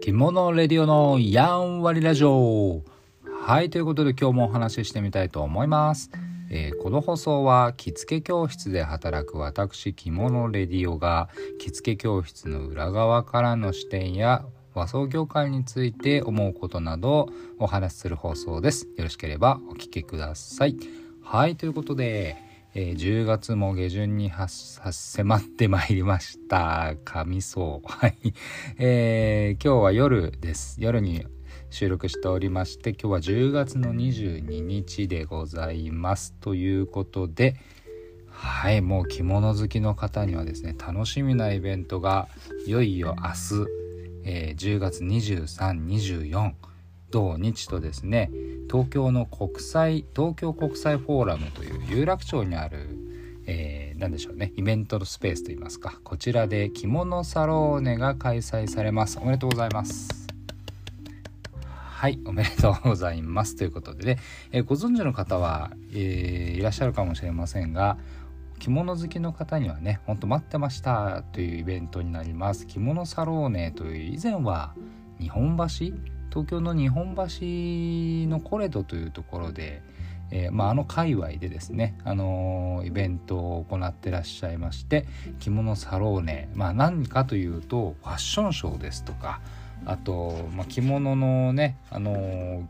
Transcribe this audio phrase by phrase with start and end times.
[0.00, 2.82] 着物レディオのやんわりラジオ
[3.42, 6.10] はいということで今日もお話ししてみたいと思います、
[6.50, 11.28] えー、この放送は着付け教室で働く私着物レディオが
[11.58, 17.28] 着付け教室の裏側からの視点や和装業界について思うことなど
[17.58, 18.86] お話しする放送です。
[18.96, 20.76] よろしければお聞きください。
[21.22, 26.94] はいということでえー、10月も下旬に迫ってまいりました。
[27.04, 27.88] 神そう。
[27.88, 28.16] はい。
[28.78, 30.76] えー、今日は夜です。
[30.80, 31.26] 夜に
[31.70, 36.32] 収録しておりまして、今日は10月の22日でございます。
[36.40, 37.56] ということで、
[38.28, 42.28] はい、もう着物好きの方にはですね、楽しみなイベントが
[42.66, 43.70] いよいよ明日、
[44.22, 46.52] えー、10月23、24、
[47.10, 48.30] 土日とですね
[48.70, 52.86] 東京の国際東京国際フォーラムという有楽町にある、
[53.46, 59.18] えー、何でしょうねイベントのスペースといいますかこちらで着物サローネが開催されます。
[59.20, 60.28] おめでとうございます。
[61.64, 63.56] はいおめでとうございます。
[63.56, 64.22] ということでね、
[64.52, 67.98] えー、ご存知の方は、えー、いらっしゃるかもしれませんが
[68.60, 72.68] 着物好きの方にはねほんと待ってましたというイベントになります。
[72.68, 74.74] 着物サローネという以前は
[75.18, 77.22] 日本橋東京の日本橋
[78.30, 79.82] のコレドというところで、
[80.30, 85.06] えー、まあ、あの界隈でですね、あのー、イベントを行ってらっしゃいまして
[85.40, 89.40] 着物サローネ、まあ、何かというとファッションショーですとか
[89.84, 92.64] あと、まあ、着物のね、あのー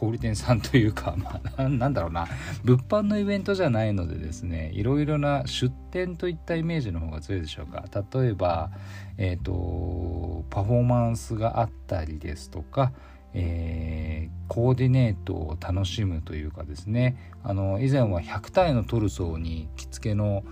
[0.00, 2.26] 小売店さんというか、まあ、なんだろうな。
[2.64, 7.84] 物販のイベントじゃないのでですねいろいろな出店といったイメージの方が強いでしょうか。
[8.14, 8.70] 例えば、
[9.18, 12.92] えーと、パフォーマンスがあったりですとか
[13.32, 17.16] えー、コーディネートを楽しむというかですね。
[17.44, 20.42] あの以前は100体のトルソーに着付けの、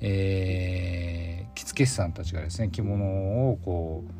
[0.00, 4.10] えー、着付け師さんたちがですね着物をこう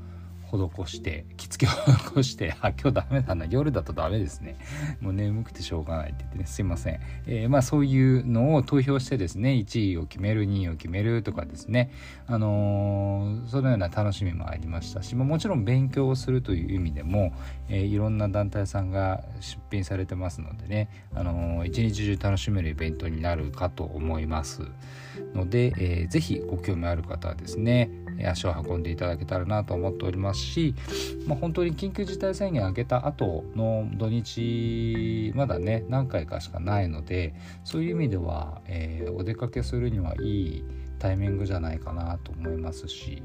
[0.59, 4.57] 施して着付けを施して あ今日ダメだな夜だとダメですね。
[5.01, 11.91] もう眠くてしょうがないって言ってねすいません、えー、まあそういうのを投票してですね1位を決める2位を決めるとかですね。
[12.27, 17.33] あのー、そのような楽しみもありましたしもちろん勉強をするという意味でも、
[17.69, 24.63] えー、いろんな団体さんが出品されてますのでね、あのー、一日中楽しめるイベントになるかと思います
[25.35, 27.91] ので、えー、ぜひご興味ある方はですね
[28.29, 30.75] 足を運んでいただけたらなと思っておりますし、
[31.27, 37.35] まあ、本当に緊急事態宣言明けた後の土日まだね何回かしかないので
[37.65, 40.65] そういう意味では、えー、お出かけするにはいい
[40.99, 43.23] タイミングじゃないかなと思いますし、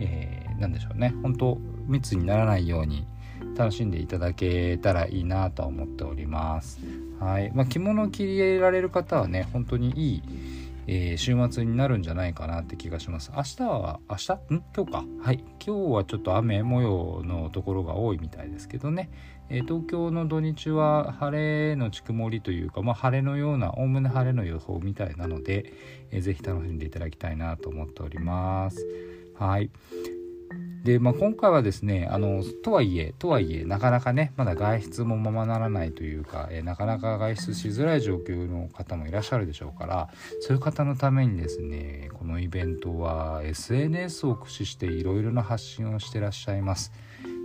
[0.00, 3.06] えー、何でしょうね本当密にならないように
[3.56, 6.78] 楽しんでいただけたらいいなと思っております。
[7.18, 10.22] はいまあ、着物を着入れられる方はね本当にいい
[10.92, 13.30] えー、週末になるんじゃないかなって気がします。
[13.32, 14.32] 明日は、明日？
[14.32, 14.36] ん？
[14.74, 15.04] 今日か。
[15.22, 15.44] はい。
[15.64, 19.08] 今日はちょっと雨模様のところが多いみたいですけどね。
[19.50, 25.72] えー、東京の土日は晴れのち曇りというか、まあ、晴れのような、おおむね晴れの予報みたいなので、
[26.10, 28.84] えー、ぜひ楽しんでいただきたいなと思っております。
[29.38, 29.70] はい。
[30.84, 40.08] で、まあ、今回はですねあのとはいえとはいえなかなかねまだ外出もままならないというか、えなかなか外出しづらい状況の方もいらっしゃるでしょうから
[40.40, 46.92] そういう方のためにですねこのイベントは SNS を駆使していろいろな発信をしてらっしゃいます。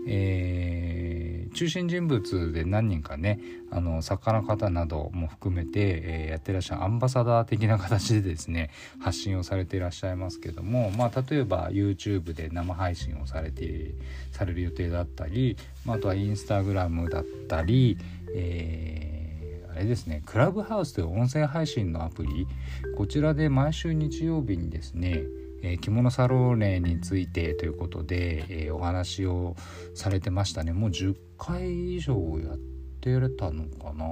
[0.08, 3.40] えー、中心人物で何人かね
[3.72, 13.96] あの作家の方なども含めて、えー、やってらっしゃるアンバサダー的な形でですね発信をされていらっしゃいますけども、まあ、例えば YouTube で生配信をされて
[14.32, 17.98] される予定だったり、まあ、あとは Instagram だったり、
[18.34, 22.48] えー、あれですねクラブハウスという音声配信のアプリ
[22.96, 25.24] こちらで毎週日曜日にですね
[25.68, 29.56] え着物サローネについてということで、え、お話を
[29.96, 30.74] されてましたね。
[30.74, 32.58] もう10回以上やっ
[33.02, 34.06] てれたのかな。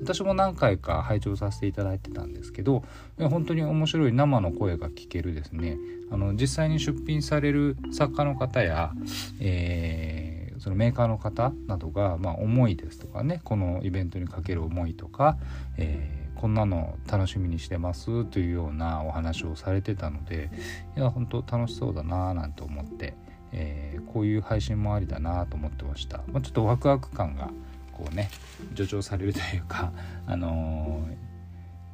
[0.00, 2.82] 私も何回か拝聴させていただいてたんですけど
[3.16, 5.78] 本当に面白い生の声が聞けるですね。
[6.10, 8.92] あの実際に出品される作家の方や、
[9.40, 15.38] えー、そのメーカーの方などが、まあ、思いですとかねこのイベントにかける思いとか、
[15.78, 20.50] えーこんなの楽しみにしてますというようなお話をされてたので
[20.96, 23.14] いや本当楽しそうだななんて思って、
[23.52, 27.48] えー、こういう配信もありだなと思ってました、まあ、ちょっとワクワク感が
[27.92, 28.28] こうね
[28.74, 29.92] 助長されるというか
[30.26, 31.06] あの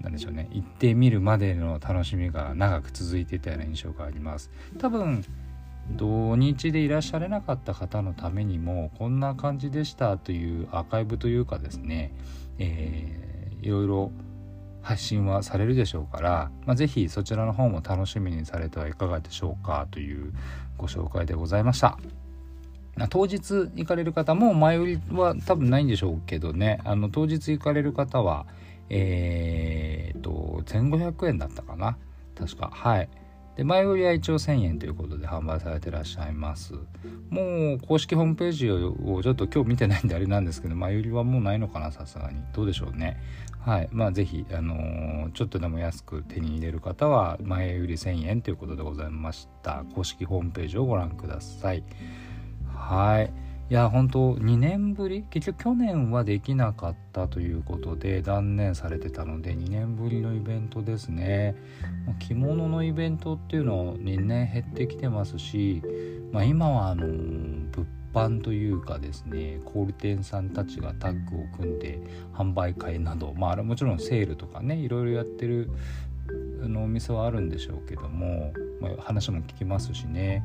[0.00, 4.51] ー、なんでしょうね行ってみるまでの楽しみが長く続いてたような印象があります。
[4.79, 5.27] 多分
[5.91, 12.15] 土日でいらっしゃれなかった方のためにもこんな感じでしたというアーカイブというかですね、
[12.59, 14.12] えー、いろいろ
[14.83, 20.33] 発信はされるでしょうから、まあ、是非そちらの方も楽しみにされてはいかがでしょうかという
[20.77, 21.99] ご紹介でございました。
[23.11, 26.81] 当日行かれる方も前売りは多分ないんでしょうけどね。
[26.85, 28.47] あの当日行かれる方は
[28.91, 31.97] えー、っと1500円だったかな。
[32.37, 32.71] 確か。
[32.73, 33.09] はい。
[33.58, 36.75] で前売りは一応1000円ということで販売されてらっしゃいます。
[37.28, 42.40] もう公式ホームページをちょっと今日見てないんであれなんですけど前売りはもうないのかなさすがに。
[42.52, 43.20] どうでしょうね。
[43.58, 43.88] はい。
[43.90, 49.84] まあ是非あのー、ちょっとでも安く手に入れる方は前売り1000円ということでございました。
[49.93, 51.82] 公式ホームページをご覧ください。
[52.72, 53.48] はい。
[53.70, 55.25] いや本当2年ぶり？
[55.29, 61.55] 結局去年はできなかったということで断念されてたので2年ぶりのイベントですね。
[62.19, 65.82] 着物のイベントっていうの2年減ってきてますし、
[66.32, 71.99] まあ、今はあの物販というかですね小売店さんたちがタッグを組んで
[72.32, 75.70] 販売会などまあもちろんセールとかねいろいろやってる
[76.66, 80.44] のお店はあるんでしょうけども、まあ、話も聞きますしね。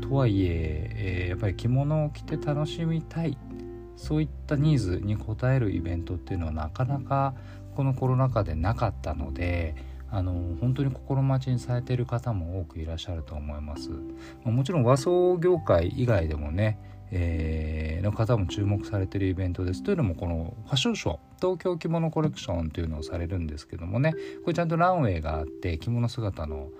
[0.00, 3.38] とはいええー、やっぱり着物を着て楽しみたい。
[3.96, 7.34] そういったニーズに応えるイベントっていうのはなかなか
[7.76, 9.76] このコロナ禍でなかったので
[10.10, 13.90] あの本当に心待ちにされている方も多くいらっしゃると思います。
[14.42, 16.78] もちろん和装業界以外でもね
[17.16, 19.82] えー、の方も注目されているイベントです。
[19.82, 21.18] というのもこのファッションショー。
[21.44, 24.14] 東京着物コレクションというのをされるんですけどもね
[24.44, 26.70] これちゃんとランウェイがあって着物姿の、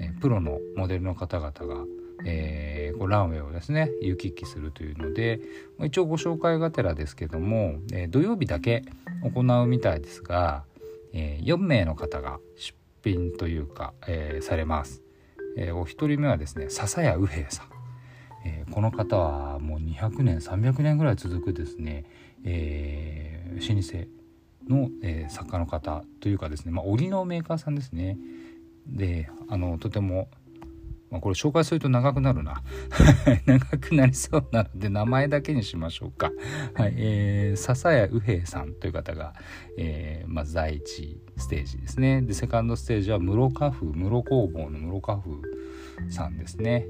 [0.00, 1.84] え、プロのモデルの方々が、
[2.24, 5.40] えー、こうランウェイをですね行き来するというので
[5.84, 8.82] 一応ご紹介がてらですけども、えー、土曜日だけ
[9.22, 10.64] 行うみたいですが、
[11.12, 12.74] えー、4名の方が出
[13.04, 15.02] 品というか、えー、されます。
[15.56, 17.74] えー、お一人目はですね笹谷右平さん
[18.44, 22.04] えー、この方はもう200年300年ぐらい続くですね、
[22.44, 24.08] えー、老舗
[24.68, 28.18] の、えー、作家の方というかですね、まあ、織のメーカーさんですね。
[28.86, 30.28] であのとても、
[31.10, 32.62] まあ、これ紹介すると長くなるな。
[33.46, 36.32] 長くなりそうなので名前だけにしましょうか。
[36.74, 39.34] はいえー、笹谷右平さんという方が、
[39.78, 42.22] えー、まず第一ステージですね。
[42.22, 46.86] でセカンドステージは室家風室工房の室家風さんですね。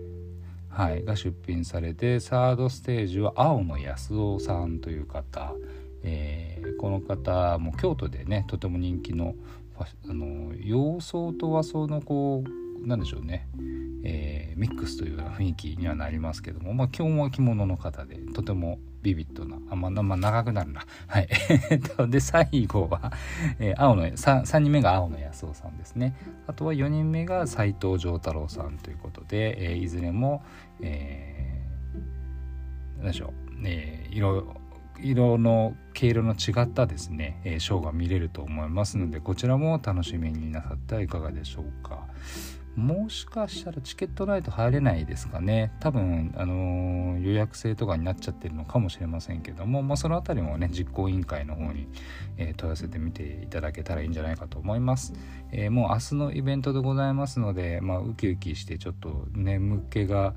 [0.74, 5.54] はい、が出品されてサードステージは青野康夫さんという方、
[6.02, 9.36] えー、この方も京都でねとても人気の
[9.76, 12.42] あの洋装と和装のこ
[12.82, 13.48] うなんでしょうね、
[14.04, 19.58] えー、ミックスというような雰囲気にはなりますけども、まあ、基本は着物の方でとてもビビッドな。
[19.70, 20.84] あまあ、まあ、長くなるな。
[21.06, 21.28] はい。
[22.08, 23.12] で最後は、
[23.60, 26.16] えー、青の 3, 3人目が青野康夫さんですね。
[26.46, 30.42] あとは4人目が斎藤丈太郎さんということで、えー、いずれも、
[30.80, 33.32] えー、何でしょう、
[33.64, 34.64] えー、色
[35.00, 42.06] 色の毛色の違ったですね、えー、ショーが見れると思いますのでこちらも楽しみになさってはいかがでしょうか。
[42.76, 45.72] もしかしたらチケットないと入れないですかね。
[45.80, 51.86] 多分、あのー、予約制とかになっちゃってるのかもしれませんけども、まあ、その辺りもね実行委員会の方に、
[52.36, 55.12] えー、問い合わせてみていただけたらいいんじゃないかと思います、
[55.52, 60.34] えー、もう明日のイベントでございますので、まあ、ウキウキしてちょっと眠気が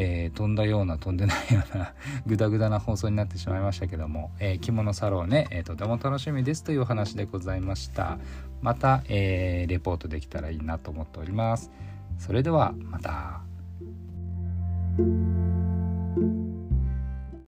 [0.00, 1.92] えー、飛んだような飛んでないような
[2.24, 8.18] グダグダな放送になってしまいましたけども、えー、着物サロンね、えー、とても楽しみですというお話でございました。
[8.62, 11.70] また、えー、レポートできたらいいなと思っております。
[12.16, 13.40] それではまた。